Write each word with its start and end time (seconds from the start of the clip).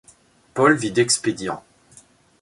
Paul 0.55 0.73
vit 0.77 0.89
d'expédients. 0.93 1.63